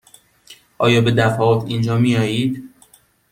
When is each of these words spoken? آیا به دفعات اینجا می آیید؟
آیا 0.77 1.01
به 1.01 1.11
دفعات 1.11 1.65
اینجا 1.65 1.97
می 1.97 2.17
آیید؟ 2.17 2.69